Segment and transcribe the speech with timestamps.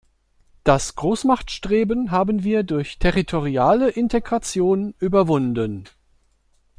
[0.63, 5.83] Das Großmachtstreben haben wir durch territoriale Integration überwunden.